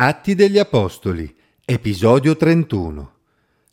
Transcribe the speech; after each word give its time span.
Atti 0.00 0.36
degli 0.36 0.58
Apostoli, 0.58 1.36
episodio 1.64 2.36
31. 2.36 3.14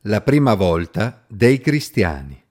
La 0.06 0.22
prima 0.22 0.56
volta 0.56 1.24
dei 1.28 1.60
cristiani. 1.60 2.44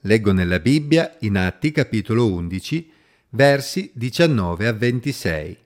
Leggo 0.00 0.32
nella 0.32 0.58
Bibbia 0.58 1.14
in 1.20 1.36
Atti 1.36 1.70
capitolo 1.70 2.32
11, 2.32 2.90
versi 3.28 3.90
19 3.92 4.66
a 4.66 4.72
26. 4.72 5.58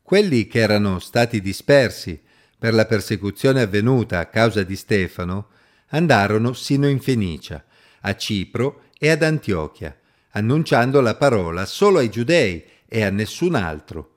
Quelli 0.00 0.46
che 0.46 0.60
erano 0.60 1.00
stati 1.00 1.40
dispersi 1.40 2.22
per 2.56 2.72
la 2.72 2.86
persecuzione 2.86 3.60
avvenuta 3.60 4.20
a 4.20 4.26
causa 4.26 4.62
di 4.62 4.76
Stefano 4.76 5.48
andarono 5.88 6.52
sino 6.52 6.88
in 6.88 7.00
Fenicia, 7.00 7.64
a 8.02 8.14
Cipro 8.14 8.84
e 8.96 9.10
ad 9.10 9.24
Antiochia, 9.24 9.98
annunciando 10.30 11.00
la 11.00 11.16
parola 11.16 11.66
solo 11.66 11.98
ai 11.98 12.10
giudei 12.10 12.62
e 12.86 13.02
a 13.02 13.10
nessun 13.10 13.56
altro 13.56 14.12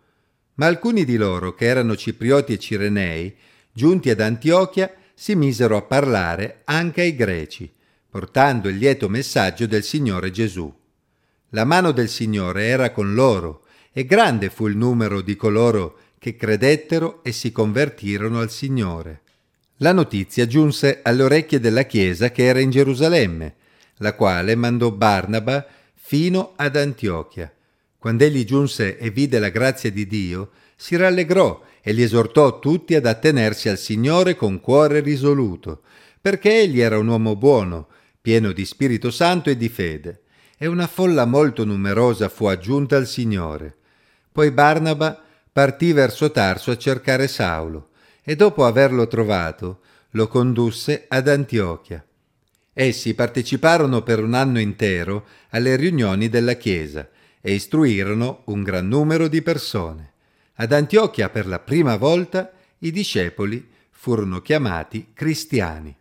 ma 0.57 0.65
alcuni 0.65 1.05
di 1.05 1.17
loro, 1.17 1.53
che 1.53 1.65
erano 1.65 1.95
ciprioti 1.95 2.53
e 2.53 2.59
cirenei, 2.59 3.35
giunti 3.71 4.09
ad 4.09 4.19
Antiochia, 4.19 4.91
si 5.13 5.35
misero 5.35 5.77
a 5.77 5.81
parlare 5.81 6.61
anche 6.65 7.01
ai 7.01 7.15
greci, 7.15 7.71
portando 8.09 8.67
il 8.69 8.77
lieto 8.77 9.07
messaggio 9.07 9.67
del 9.67 9.83
Signore 9.83 10.31
Gesù. 10.31 10.71
La 11.49 11.63
mano 11.63 11.91
del 11.91 12.09
Signore 12.09 12.65
era 12.65 12.91
con 12.91 13.13
loro, 13.13 13.65
e 13.91 14.05
grande 14.05 14.49
fu 14.49 14.67
il 14.67 14.75
numero 14.75 15.21
di 15.21 15.35
coloro 15.35 15.99
che 16.19 16.35
credettero 16.35 17.23
e 17.23 17.31
si 17.31 17.51
convertirono 17.51 18.39
al 18.39 18.49
Signore. 18.49 19.21
La 19.77 19.91
notizia 19.91 20.47
giunse 20.47 21.01
alle 21.03 21.23
orecchie 21.23 21.59
della 21.59 21.83
Chiesa 21.83 22.31
che 22.31 22.43
era 22.43 22.59
in 22.59 22.71
Gerusalemme, 22.71 23.55
la 23.97 24.13
quale 24.13 24.55
mandò 24.55 24.89
Barnaba 24.89 25.65
fino 25.93 26.53
ad 26.55 26.75
Antiochia 26.75 27.51
quando 27.97 28.23
egli 28.23 28.45
giunse 28.45 28.97
e 28.97 29.09
vide 29.09 29.39
la 29.39 29.49
grazia 29.49 29.91
di 29.91 30.05
Dio, 30.05 30.51
si 30.75 30.95
rallegrò 30.95 31.63
e 31.81 31.93
li 31.93 32.03
esortò 32.03 32.59
tutti 32.59 32.95
ad 32.95 33.05
attenersi 33.05 33.69
al 33.69 33.77
Signore 33.77 34.35
con 34.35 34.59
cuore 34.59 34.99
risoluto, 34.99 35.81
perché 36.21 36.61
egli 36.61 36.81
era 36.81 36.97
un 36.97 37.07
uomo 37.07 37.35
buono, 37.35 37.87
pieno 38.21 38.51
di 38.51 38.65
Spirito 38.65 39.09
Santo 39.09 39.49
e 39.49 39.57
di 39.57 39.69
fede, 39.69 40.21
e 40.57 40.67
una 40.67 40.87
folla 40.87 41.25
molto 41.25 41.63
numerosa 41.63 42.29
fu 42.29 42.45
aggiunta 42.45 42.97
al 42.97 43.07
Signore. 43.07 43.75
Poi 44.31 44.51
Barnaba 44.51 45.21
partì 45.51 45.93
verso 45.93 46.29
Tarso 46.29 46.71
a 46.71 46.77
cercare 46.77 47.27
Saulo, 47.27 47.89
e 48.21 48.35
dopo 48.35 48.65
averlo 48.65 49.07
trovato, 49.07 49.79
lo 50.11 50.27
condusse 50.27 51.05
ad 51.07 51.27
Antiochia. 51.27 52.05
Essi 52.73 53.15
parteciparono 53.15 54.03
per 54.03 54.21
un 54.21 54.33
anno 54.33 54.59
intero 54.59 55.25
alle 55.49 55.75
riunioni 55.75 56.29
della 56.29 56.53
Chiesa, 56.53 57.09
e 57.41 57.53
istruirono 57.53 58.41
un 58.45 58.63
gran 58.63 58.87
numero 58.87 59.27
di 59.27 59.41
persone. 59.41 60.13
Ad 60.55 60.71
Antiochia 60.71 61.29
per 61.29 61.47
la 61.47 61.59
prima 61.59 61.95
volta 61.97 62.51
i 62.79 62.91
discepoli 62.91 63.65
furono 63.89 64.41
chiamati 64.41 65.07
cristiani. 65.13 65.95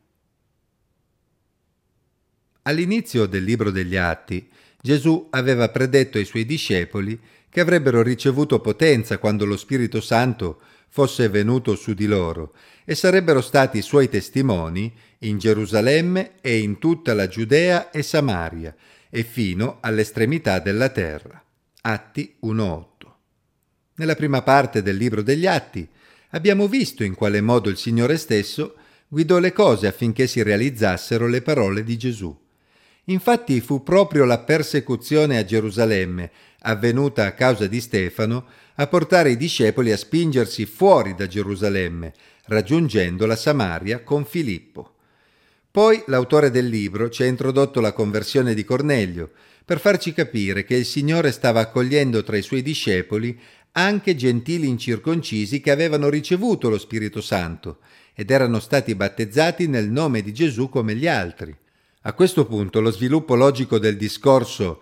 All'inizio 2.63 3.27
del 3.27 3.45
libro 3.45 3.71
degli 3.71 3.97
Atti, 3.97 4.49
Gesù 4.81 5.29
aveva 5.31 5.69
predetto 5.69 6.19
ai 6.19 6.25
suoi 6.25 6.45
discepoli 6.45 7.19
che 7.49 7.61
avrebbero 7.61 8.03
ricevuto 8.03 8.61
potenza 8.61 9.19
quando 9.19 9.45
lo 9.45 9.57
Spirito 9.57 10.01
Santo 10.01 10.61
fosse 10.89 11.29
venuto 11.29 11.75
su 11.75 11.95
di 11.95 12.07
loro 12.07 12.55
e 12.85 12.95
sarebbero 12.95 13.41
stati 13.41 13.83
suoi 13.83 14.09
testimoni 14.09 14.93
in 15.21 15.39
Gerusalemme 15.39 16.35
e 16.41 16.59
in 16.59 16.79
tutta 16.79 17.15
la 17.15 17.29
Giudea 17.29 17.91
e 17.91 18.03
Samaria 18.03 18.75
e 19.17 19.23
fino 19.23 19.79
all'estremità 19.81 20.59
della 20.59 20.91
terra. 20.91 21.43
Atti 21.81 22.37
1.8. 22.45 22.85
Nella 23.95 24.15
prima 24.15 24.43
parte 24.43 24.83
del 24.83 24.99
libro 24.99 25.23
degli 25.23 25.47
Atti 25.47 25.89
abbiamo 26.33 26.69
visto 26.69 27.03
in 27.03 27.15
quale 27.15 27.41
modo 27.41 27.71
il 27.71 27.79
Signore 27.79 28.19
stesso 28.19 28.75
guidò 29.09 29.39
le 29.39 29.55
cose 29.55 29.87
affinché 29.87 30.27
si 30.27 30.43
realizzassero 30.43 31.29
le 31.29 31.41
parole 31.41 31.83
di 31.83 31.97
Gesù. 31.97 32.39
Infatti 33.05 33.59
fu 33.63 33.83
proprio 33.83 34.27
la 34.27 34.41
persecuzione 34.41 35.39
a 35.39 35.45
Gerusalemme, 35.47 36.31
avvenuta 36.61 37.25
a 37.25 37.33
causa 37.33 37.67
di 37.67 37.81
Stefano, 37.81 38.45
a 38.75 38.87
portare 38.87 39.31
i 39.31 39.39
discepoli 39.39 39.93
a 39.93 39.97
spingersi 39.97 40.67
fuori 40.67 41.15
da 41.15 41.27
Gerusalemme, 41.27 42.13
raggiungendo 42.49 43.25
la 43.25 43.37
Samaria 43.37 44.03
con 44.03 44.27
Filippo. 44.27 44.96
Poi 45.77 46.03
l'autore 46.07 46.51
del 46.51 46.69
libro 46.69 47.11
ci 47.11 47.23
ha 47.23 47.27
introdotto 47.27 47.83
la 47.83 47.93
conversione 47.93 48.55
di 48.55 48.65
Cornelio, 48.65 49.33
per 49.63 49.79
farci 49.79 50.15
capire 50.15 50.65
che 50.65 50.75
il 50.75 50.87
Signore 50.87 51.31
stava 51.33 51.61
accogliendo 51.61 52.23
tra 52.23 52.39
i 52.39 52.43
suoi 52.43 52.63
discepoli 52.63 53.39
anche 53.73 54.17
gentili 54.17 54.69
incirconcisi 54.69 55.61
che 55.61 55.71
avevano 55.71 56.09
ricevuto 56.09 56.71
lo 56.71 56.79
Spirito 56.79 57.21
Santo 57.21 57.81
ed 58.15 58.31
erano 58.31 58.59
stati 58.59 58.95
battezzati 58.95 59.67
nel 59.67 59.91
nome 59.91 60.23
di 60.23 60.33
Gesù 60.33 60.71
come 60.71 60.95
gli 60.95 61.07
altri. 61.07 61.55
A 62.05 62.15
questo 62.15 62.47
punto 62.47 62.81
lo 62.81 62.91
sviluppo 62.91 63.35
logico 63.35 63.79
del 63.79 63.99
discorso 63.99 64.81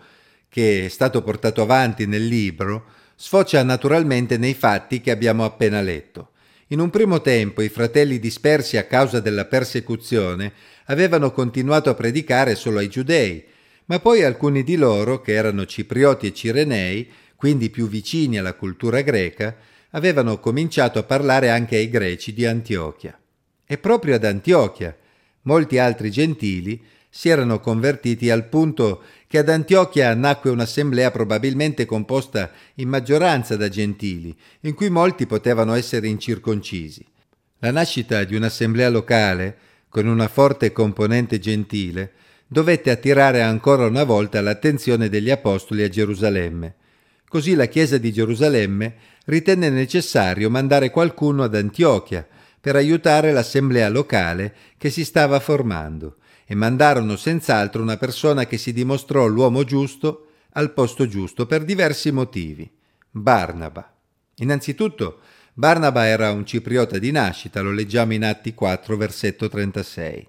che 0.49 0.85
è 0.85 0.89
stato 0.89 1.25
portato 1.25 1.61
avanti 1.61 2.07
nel 2.07 2.25
libro 2.25 2.85
sfocia 3.17 3.65
naturalmente 3.65 4.39
nei 4.39 4.55
fatti 4.55 5.01
che 5.01 5.11
abbiamo 5.11 5.45
appena 5.45 5.81
letto. 5.81 6.34
In 6.69 6.81
un 6.81 6.89
primo 6.89 7.21
tempo 7.21 7.61
i 7.61 7.69
fratelli 7.69 8.19
dispersi 8.19 8.79
a 8.79 8.85
causa 8.85 9.21
della 9.21 9.45
persecuzione 9.45 10.53
avevano 10.87 11.31
continuato 11.31 11.91
a 11.91 11.95
predicare 11.95 12.55
solo 12.55 12.79
ai 12.79 12.89
giudei, 12.89 13.45
ma 13.87 13.99
poi 13.99 14.25
alcuni 14.25 14.63
di 14.63 14.77
loro, 14.77 15.21
che 15.21 15.33
erano 15.33 15.67
ciprioti 15.67 16.29
e 16.29 16.33
cirenei, 16.33 17.11
quindi 17.37 17.69
più 17.69 17.87
vicini 17.87 18.39
alla 18.39 18.55
cultura 18.55 19.03
greca, 19.03 19.55
avevano 19.91 20.41
cominciato 20.41 20.99
a 20.99 21.03
parlare 21.03 21.51
anche 21.51 21.77
ai 21.77 21.91
greci 21.91 22.33
di 22.33 22.47
Antiochia. 22.47 23.19
E 23.67 23.77
proprio 23.77 24.15
ad 24.15 24.25
Antiochia 24.25 24.97
molti 25.43 25.77
altri 25.77 26.11
gentili 26.11 26.83
si 27.11 27.29
erano 27.29 27.61
convertiti 27.61 28.31
al 28.31 28.49
punto 28.49 29.03
che 29.35 29.41
ad 29.41 29.49
Antiochia 29.49 30.15
nacque 30.15 30.51
un'assemblea 30.51 31.11
probabilmente 31.11 31.87
composta 31.87 32.53
in 32.75 32.89
maggioranza 32.89 33.57
da 33.57 33.69
gentili, 33.69 34.33
in 34.61 34.75
cui 34.75 34.91
molti 34.91 35.27
potevano 35.27 35.75
essere 35.75 36.07
incirconcisi. 36.07 37.05
La 37.59 37.73
nascita 37.73 38.23
di 38.23 38.37
un'assemblea 38.37 38.89
locale, 38.91 39.57
con 39.89 40.07
una 40.07 40.29
forte 40.29 40.71
componente 40.71 41.41
gentile, 41.41 42.13
dovette 42.47 42.93
attirare 42.93 43.43
ancora 43.43 43.87
una 43.87 44.05
volta 44.05 44.41
l'attenzione 44.41 45.09
degli 45.09 45.31
apostoli 45.33 45.83
a 45.83 45.89
Gerusalemme. 45.89 46.77
Così 47.29 47.57
la 47.57 47.67
Chiesa 47.67 47.99
di 47.99 48.13
Gerusalemme 48.13 48.95
ritenne 49.25 49.69
necessario 49.69 50.49
mandare 50.49 50.91
qualcuno 50.91 51.43
ad 51.43 51.57
Antiochia 51.57 52.25
per 52.61 52.77
aiutare 52.77 53.33
l'assemblea 53.33 53.89
locale 53.89 54.55
che 54.79 54.91
si 54.91 55.05
stava 55.05 55.41
formando 55.41 56.19
e 56.47 56.55
mandarono 56.55 57.17
senz'altro 57.17 57.83
una 57.83 57.97
persona 57.97 58.47
che 58.47 58.59
si 58.59 58.73
dimostrò 58.73 59.27
l'uomo 59.27 59.65
giusto 59.65 60.27
al 60.53 60.73
posto 60.73 61.07
giusto 61.07 61.47
per 61.47 61.65
diversi 61.65 62.11
motivi. 62.11 62.71
Barnaba. 63.11 63.93
Innanzitutto, 64.37 65.21
Barnaba 65.53 66.07
era 66.07 66.33
un 66.33 66.45
cipriota 66.45 66.99
di 66.99 67.13
nascita, 67.13 67.61
lo 67.61 67.71
leggiamo 67.71 68.13
in 68.13 68.25
Atti 68.25 68.55
4, 68.55 68.97
versetto 68.97 69.49
36, 69.49 70.29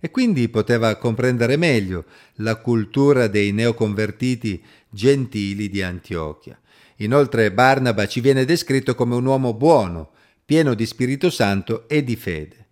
e 0.00 0.10
quindi 0.10 0.48
poteva 0.48 0.96
comprendere 0.96 1.56
meglio 1.56 2.06
la 2.36 2.56
cultura 2.56 3.26
dei 3.26 3.52
neoconvertiti 3.52 4.62
gentili 4.88 5.68
di 5.68 5.82
Antiochia. 5.82 6.58
Inoltre 6.96 7.52
Barnaba 7.52 8.06
ci 8.06 8.20
viene 8.20 8.44
descritto 8.44 8.94
come 8.94 9.14
un 9.14 9.26
uomo 9.26 9.52
buono, 9.52 10.12
pieno 10.44 10.74
di 10.74 10.86
Spirito 10.86 11.28
Santo 11.28 11.88
e 11.88 12.02
di 12.02 12.16
fede. 12.16 12.63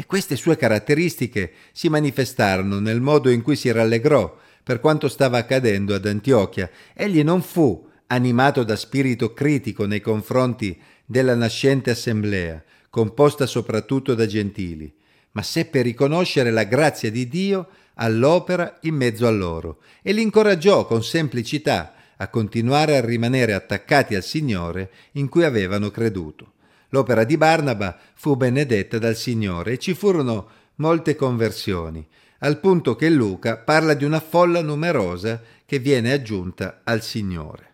E 0.00 0.06
queste 0.06 0.34
sue 0.36 0.56
caratteristiche 0.56 1.52
si 1.72 1.90
manifestarono 1.90 2.80
nel 2.80 3.02
modo 3.02 3.28
in 3.28 3.42
cui 3.42 3.54
si 3.54 3.70
rallegrò 3.70 4.34
per 4.62 4.80
quanto 4.80 5.08
stava 5.08 5.36
accadendo 5.36 5.94
ad 5.94 6.06
Antiochia. 6.06 6.70
Egli 6.94 7.22
non 7.22 7.42
fu 7.42 7.86
animato 8.06 8.64
da 8.64 8.76
spirito 8.76 9.34
critico 9.34 9.84
nei 9.84 10.00
confronti 10.00 10.80
della 11.04 11.34
nascente 11.34 11.90
assemblea, 11.90 12.64
composta 12.88 13.44
soprattutto 13.44 14.14
da 14.14 14.24
gentili, 14.24 14.90
ma 15.32 15.42
seppe 15.42 15.82
riconoscere 15.82 16.50
la 16.50 16.64
grazia 16.64 17.10
di 17.10 17.28
Dio 17.28 17.68
all'opera 17.96 18.78
in 18.84 18.94
mezzo 18.94 19.26
a 19.26 19.30
loro 19.30 19.82
e 20.00 20.12
li 20.12 20.22
incoraggiò 20.22 20.86
con 20.86 21.04
semplicità 21.04 21.92
a 22.16 22.28
continuare 22.28 22.96
a 22.96 23.04
rimanere 23.04 23.52
attaccati 23.52 24.14
al 24.14 24.22
Signore 24.22 24.90
in 25.12 25.28
cui 25.28 25.44
avevano 25.44 25.90
creduto. 25.90 26.52
L'opera 26.90 27.24
di 27.24 27.36
Barnaba 27.36 27.96
fu 28.14 28.36
benedetta 28.36 28.98
dal 28.98 29.16
Signore 29.16 29.72
e 29.72 29.78
ci 29.78 29.94
furono 29.94 30.48
molte 30.76 31.14
conversioni, 31.14 32.06
al 32.40 32.58
punto 32.58 32.96
che 32.96 33.08
Luca 33.10 33.56
parla 33.56 33.94
di 33.94 34.04
una 34.04 34.20
folla 34.20 34.62
numerosa 34.62 35.40
che 35.64 35.78
viene 35.78 36.12
aggiunta 36.12 36.80
al 36.84 37.02
Signore. 37.02 37.68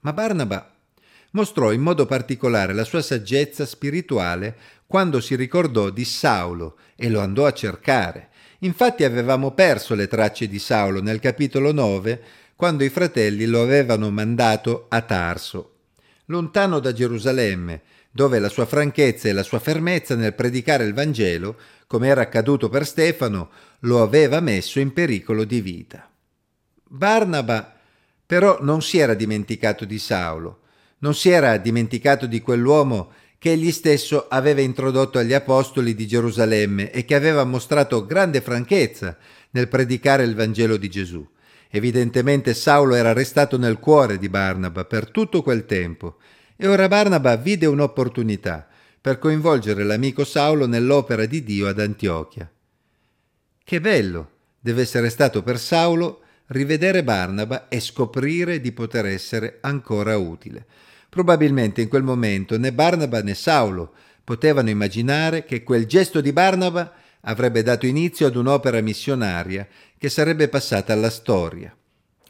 Ma 0.00 0.12
Barnaba 0.12 0.72
mostrò 1.32 1.72
in 1.72 1.80
modo 1.80 2.06
particolare 2.06 2.72
la 2.72 2.84
sua 2.84 3.02
saggezza 3.02 3.66
spirituale 3.66 4.56
quando 4.86 5.20
si 5.20 5.34
ricordò 5.34 5.90
di 5.90 6.04
Saulo 6.04 6.78
e 6.96 7.08
lo 7.08 7.20
andò 7.20 7.46
a 7.46 7.52
cercare. 7.52 8.30
Infatti 8.60 9.04
avevamo 9.04 9.52
perso 9.52 9.94
le 9.94 10.08
tracce 10.08 10.48
di 10.48 10.58
Saulo 10.58 11.00
nel 11.00 11.20
capitolo 11.20 11.72
9, 11.72 12.22
quando 12.56 12.82
i 12.82 12.88
fratelli 12.88 13.46
lo 13.46 13.62
avevano 13.62 14.10
mandato 14.10 14.86
a 14.88 15.00
Tarso. 15.02 15.74
Lontano 16.26 16.80
da 16.80 16.92
Gerusalemme, 16.92 17.82
dove 18.10 18.38
la 18.38 18.48
sua 18.48 18.66
franchezza 18.66 19.28
e 19.28 19.32
la 19.32 19.42
sua 19.42 19.58
fermezza 19.58 20.14
nel 20.14 20.34
predicare 20.34 20.84
il 20.84 20.94
Vangelo, 20.94 21.56
come 21.86 22.08
era 22.08 22.22
accaduto 22.22 22.68
per 22.68 22.86
Stefano, 22.86 23.50
lo 23.80 24.02
aveva 24.02 24.40
messo 24.40 24.80
in 24.80 24.92
pericolo 24.92 25.44
di 25.44 25.60
vita. 25.60 26.10
Barnaba 26.84 27.74
però 28.26 28.58
non 28.60 28.82
si 28.82 28.98
era 28.98 29.14
dimenticato 29.14 29.84
di 29.84 29.98
Saulo, 29.98 30.60
non 30.98 31.14
si 31.14 31.30
era 31.30 31.56
dimenticato 31.56 32.26
di 32.26 32.40
quell'uomo 32.40 33.12
che 33.38 33.52
egli 33.52 33.70
stesso 33.70 34.26
aveva 34.28 34.60
introdotto 34.60 35.18
agli 35.18 35.32
apostoli 35.32 35.94
di 35.94 36.06
Gerusalemme 36.06 36.90
e 36.90 37.04
che 37.04 37.14
aveva 37.14 37.44
mostrato 37.44 38.04
grande 38.04 38.40
franchezza 38.40 39.16
nel 39.50 39.68
predicare 39.68 40.24
il 40.24 40.34
Vangelo 40.34 40.76
di 40.76 40.90
Gesù. 40.90 41.26
Evidentemente 41.70 42.52
Saulo 42.52 42.94
era 42.94 43.12
restato 43.12 43.56
nel 43.56 43.78
cuore 43.78 44.18
di 44.18 44.28
Barnaba 44.28 44.84
per 44.84 45.10
tutto 45.10 45.42
quel 45.42 45.64
tempo 45.66 46.16
e 46.60 46.66
ora 46.66 46.88
Barnaba 46.88 47.36
vide 47.36 47.66
un'opportunità 47.66 48.66
per 49.00 49.20
coinvolgere 49.20 49.84
l'amico 49.84 50.24
Saulo 50.24 50.66
nell'opera 50.66 51.24
di 51.24 51.44
Dio 51.44 51.68
ad 51.68 51.78
Antiochia. 51.78 52.50
Che 53.62 53.80
bello 53.80 54.30
deve 54.58 54.82
essere 54.82 55.08
stato 55.08 55.44
per 55.44 55.56
Saulo 55.56 56.22
rivedere 56.46 57.04
Barnaba 57.04 57.68
e 57.68 57.78
scoprire 57.78 58.60
di 58.60 58.72
poter 58.72 59.06
essere 59.06 59.58
ancora 59.60 60.16
utile. 60.16 60.66
Probabilmente 61.08 61.80
in 61.80 61.88
quel 61.88 62.02
momento 62.02 62.58
né 62.58 62.72
Barnaba 62.72 63.22
né 63.22 63.34
Saulo 63.34 63.92
potevano 64.24 64.68
immaginare 64.68 65.44
che 65.44 65.62
quel 65.62 65.86
gesto 65.86 66.20
di 66.20 66.32
Barnaba 66.32 66.92
avrebbe 67.20 67.62
dato 67.62 67.86
inizio 67.86 68.26
ad 68.26 68.34
un'opera 68.34 68.80
missionaria 68.80 69.64
che 69.96 70.08
sarebbe 70.08 70.48
passata 70.48 70.92
alla 70.92 71.10
storia 71.10 71.72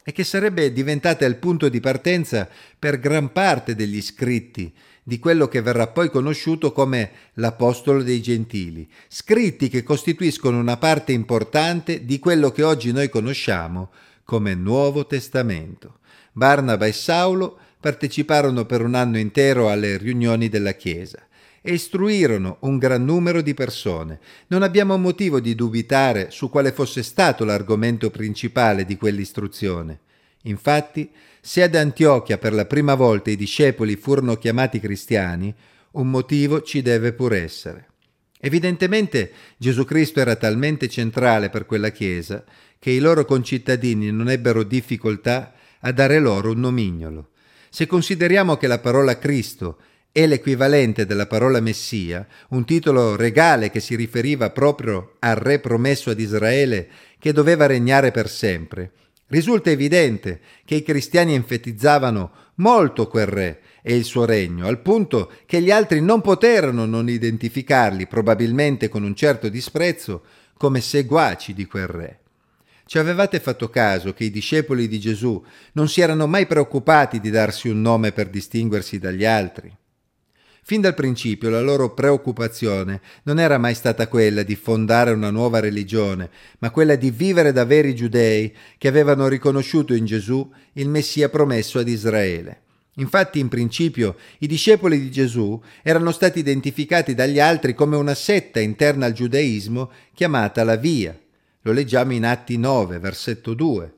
e 0.03 0.11
che 0.11 0.23
sarebbe 0.23 0.71
diventata 0.71 1.25
il 1.25 1.35
punto 1.37 1.69
di 1.69 1.79
partenza 1.79 2.47
per 2.77 2.99
gran 2.99 3.31
parte 3.31 3.75
degli 3.75 4.01
scritti 4.01 4.73
di 5.03 5.19
quello 5.19 5.47
che 5.47 5.61
verrà 5.61 5.87
poi 5.87 6.09
conosciuto 6.09 6.71
come 6.71 7.11
l'Apostolo 7.33 8.03
dei 8.03 8.21
Gentili, 8.21 8.87
scritti 9.07 9.67
che 9.69 9.83
costituiscono 9.83 10.59
una 10.59 10.77
parte 10.77 11.11
importante 11.11 12.05
di 12.05 12.19
quello 12.19 12.51
che 12.51 12.63
oggi 12.63 12.91
noi 12.91 13.09
conosciamo 13.09 13.91
come 14.23 14.53
Nuovo 14.53 15.07
Testamento. 15.07 15.99
Barnaba 16.31 16.85
e 16.85 16.91
Saulo 16.91 17.57
parteciparono 17.79 18.65
per 18.65 18.81
un 18.81 18.93
anno 18.93 19.17
intero 19.17 19.69
alle 19.69 19.97
riunioni 19.97 20.47
della 20.49 20.73
Chiesa 20.73 21.27
e 21.69 21.73
istruirono 21.73 22.57
un 22.61 22.79
gran 22.79 23.05
numero 23.05 23.41
di 23.41 23.53
persone. 23.53 24.19
Non 24.47 24.63
abbiamo 24.63 24.97
motivo 24.97 25.39
di 25.39 25.53
dubitare 25.53 26.31
su 26.31 26.49
quale 26.49 26.71
fosse 26.71 27.03
stato 27.03 27.45
l'argomento 27.45 28.09
principale 28.09 28.85
di 28.85 28.97
quell'istruzione. 28.97 29.99
Infatti, 30.43 31.11
se 31.39 31.61
ad 31.61 31.75
Antiochia 31.75 32.39
per 32.39 32.53
la 32.53 32.65
prima 32.65 32.95
volta 32.95 33.29
i 33.29 33.35
discepoli 33.35 33.97
furono 33.97 34.37
chiamati 34.37 34.79
cristiani, 34.79 35.53
un 35.91 36.09
motivo 36.09 36.63
ci 36.63 36.81
deve 36.81 37.13
pur 37.13 37.33
essere. 37.33 37.89
Evidentemente 38.39 39.31
Gesù 39.57 39.85
Cristo 39.85 40.19
era 40.19 40.35
talmente 40.37 40.87
centrale 40.87 41.51
per 41.51 41.67
quella 41.67 41.89
Chiesa 41.89 42.43
che 42.79 42.89
i 42.89 42.97
loro 42.97 43.25
concittadini 43.25 44.11
non 44.11 44.31
ebbero 44.31 44.63
difficoltà 44.63 45.53
a 45.81 45.91
dare 45.91 46.17
loro 46.17 46.49
un 46.51 46.61
nomignolo. 46.61 47.29
Se 47.69 47.85
consideriamo 47.85 48.57
che 48.57 48.65
la 48.65 48.79
parola 48.79 49.19
Cristo 49.19 49.77
è 50.11 50.25
l'equivalente 50.25 51.05
della 51.05 51.27
parola 51.27 51.59
Messia, 51.59 52.27
un 52.49 52.65
titolo 52.65 53.15
regale 53.15 53.69
che 53.69 53.79
si 53.79 53.95
riferiva 53.95 54.49
proprio 54.49 55.15
al 55.19 55.35
re 55.35 55.59
promesso 55.59 56.09
ad 56.09 56.19
Israele 56.19 56.89
che 57.19 57.31
doveva 57.31 57.67
regnare 57.67 58.11
per 58.11 58.27
sempre, 58.27 58.91
risulta 59.27 59.69
evidente 59.69 60.41
che 60.65 60.75
i 60.75 60.83
cristiani 60.83 61.35
enfatizzavano 61.35 62.31
molto 62.55 63.07
quel 63.07 63.27
re 63.27 63.61
e 63.83 63.95
il 63.95 64.03
suo 64.03 64.25
regno, 64.25 64.65
al 64.65 64.81
punto 64.81 65.31
che 65.45 65.61
gli 65.61 65.71
altri 65.71 66.01
non 66.01 66.21
poterono 66.21 66.85
non 66.85 67.07
identificarli, 67.07 68.07
probabilmente 68.07 68.89
con 68.89 69.03
un 69.03 69.15
certo 69.15 69.47
disprezzo, 69.47 70.23
come 70.57 70.81
seguaci 70.81 71.53
di 71.53 71.65
quel 71.65 71.87
re. 71.87 72.19
Ci 72.85 72.97
avevate 72.97 73.39
fatto 73.39 73.69
caso 73.69 74.13
che 74.13 74.23
i 74.23 74.31
discepoli 74.31 74.87
di 74.87 74.99
Gesù 74.99 75.41
non 75.73 75.87
si 75.87 76.01
erano 76.01 76.25
mai 76.25 76.47
preoccupati 76.47 77.19
di 77.19 77.29
darsi 77.29 77.69
un 77.69 77.81
nome 77.81 78.11
per 78.11 78.29
distinguersi 78.29 78.97
dagli 78.97 79.23
altri? 79.23 79.71
Fin 80.69 80.81
dal 80.81 80.93
principio 80.93 81.49
la 81.49 81.61
loro 81.61 81.95
preoccupazione 81.95 83.01
non 83.23 83.39
era 83.39 83.57
mai 83.57 83.73
stata 83.73 84.07
quella 84.07 84.43
di 84.43 84.55
fondare 84.55 85.09
una 85.09 85.31
nuova 85.31 85.59
religione, 85.59 86.29
ma 86.59 86.69
quella 86.69 86.93
di 86.93 87.09
vivere 87.09 87.51
da 87.51 87.65
veri 87.65 87.95
giudei 87.95 88.55
che 88.77 88.87
avevano 88.87 89.27
riconosciuto 89.27 89.95
in 89.95 90.05
Gesù 90.05 90.47
il 90.73 90.87
Messia 90.87 91.27
promesso 91.29 91.79
ad 91.79 91.87
Israele. 91.87 92.61
Infatti 92.97 93.39
in 93.39 93.47
principio 93.47 94.15
i 94.37 94.45
discepoli 94.45 94.99
di 94.99 95.09
Gesù 95.09 95.59
erano 95.81 96.11
stati 96.11 96.37
identificati 96.37 97.15
dagli 97.15 97.39
altri 97.39 97.73
come 97.73 97.95
una 97.95 98.13
setta 98.13 98.59
interna 98.59 99.07
al 99.07 99.13
giudaismo 99.13 99.89
chiamata 100.13 100.63
la 100.63 100.75
Via, 100.75 101.17
lo 101.63 101.71
leggiamo 101.71 102.13
in 102.13 102.25
Atti 102.25 102.59
9, 102.59 102.99
versetto 102.99 103.55
2. 103.55 103.93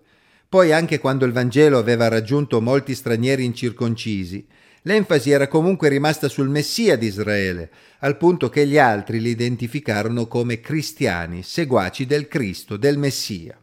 Poi 0.47 0.71
anche 0.71 1.00
quando 1.00 1.25
il 1.25 1.33
Vangelo 1.33 1.77
aveva 1.77 2.07
raggiunto 2.07 2.62
molti 2.62 2.95
stranieri 2.95 3.44
incirconcisi, 3.44 4.47
l'enfasi 4.83 5.31
era 5.31 5.48
comunque 5.48 5.89
rimasta 5.89 6.28
sul 6.28 6.50
Messia 6.50 6.95
di 6.95 7.07
Israele, 7.07 7.72
al 8.00 8.18
punto 8.18 8.50
che 8.50 8.66
gli 8.66 8.78
altri 8.78 9.19
li 9.19 9.30
identificarono 9.30 10.28
come 10.28 10.60
cristiani, 10.60 11.44
seguaci 11.44 12.06
del 12.06 12.28
Cristo, 12.28 12.78
del 12.78 12.98
Messia. 12.98 13.60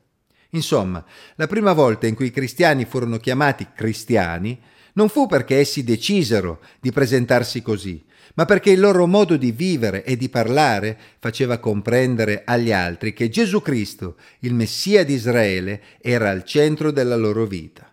Insomma, 0.50 1.05
la 1.35 1.47
prima 1.47 1.73
volta 1.73 2.06
in 2.06 2.15
cui 2.15 2.26
i 2.26 2.31
cristiani 2.31 2.85
furono 2.85 3.19
chiamati 3.19 3.69
cristiani 3.75 4.59
non 4.94 5.09
fu 5.09 5.26
perché 5.26 5.56
essi 5.56 5.85
decisero 5.85 6.61
di 6.81 6.91
presentarsi 6.91 7.62
così, 7.62 8.05
ma 8.35 8.44
perché 8.44 8.70
il 8.70 8.81
loro 8.81 9.06
modo 9.06 9.37
di 9.37 9.53
vivere 9.53 10.05
e 10.05 10.17
di 10.17 10.29
parlare 10.29 10.99
faceva 11.19 11.59
comprendere 11.59 12.43
agli 12.44 12.73
altri 12.73 13.12
che 13.12 13.29
Gesù 13.29 13.61
Cristo, 13.61 14.17
il 14.41 14.55
Messia 14.55 15.05
di 15.05 15.15
Israele, 15.15 15.82
era 16.00 16.31
al 16.31 16.44
centro 16.44 16.91
della 16.91 17.17
loro 17.17 17.47
vita. 17.47 17.88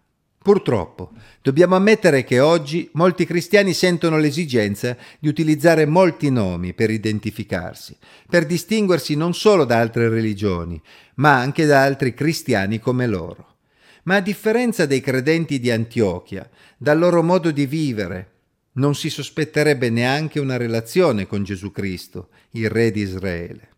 Purtroppo, 0.46 1.10
dobbiamo 1.42 1.76
ammettere 1.76 2.24
che 2.24 2.40
oggi 2.40 2.88
molti 2.94 3.26
cristiani 3.26 3.74
sentono 3.74 4.20
l'esigenza 4.20 4.96
di 5.18 5.28
utilizzare 5.28 5.88
molti 5.88 6.30
nomi 6.30 6.76
per 6.76 6.92
identificarsi, 6.92 7.98
per 8.30 8.46
distinguersi 8.46 9.16
non 9.16 9.34
solo 9.34 9.66
da 9.66 9.80
altre 9.80 10.08
religioni, 10.08 10.80
ma 11.16 11.36
anche 11.36 11.66
da 11.66 11.82
altri 11.82 12.14
cristiani 12.14 12.78
come 12.78 13.08
loro. 13.08 13.56
Ma 14.04 14.18
a 14.18 14.22
differenza 14.22 14.86
dei 14.86 15.02
credenti 15.02 15.60
di 15.60 15.72
Antiochia, 15.72 16.48
dal 16.78 17.00
loro 17.00 17.24
modo 17.24 17.50
di 17.50 17.66
vivere, 17.66 18.34
non 18.74 18.94
si 18.94 19.10
sospetterebbe 19.10 19.90
neanche 19.90 20.40
una 20.40 20.58
relazione 20.58 21.26
con 21.26 21.44
Gesù 21.44 21.72
Cristo, 21.72 22.30
il 22.52 22.70
Re 22.70 22.92
di 22.92 23.02
Israele. 23.02 23.70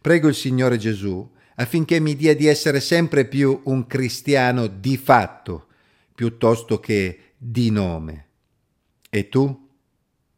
Prego 0.00 0.28
il 0.28 0.34
Signore 0.34 0.78
Gesù 0.78 1.30
affinché 1.56 2.00
mi 2.00 2.16
dia 2.16 2.34
di 2.34 2.46
essere 2.46 2.80
sempre 2.80 3.26
più 3.26 3.60
un 3.64 3.86
cristiano 3.86 4.68
di 4.68 4.96
fatto, 4.96 5.66
piuttosto 6.22 6.78
che 6.78 7.34
di 7.36 7.72
nome. 7.72 8.28
E 9.10 9.28
tu? 9.28 9.61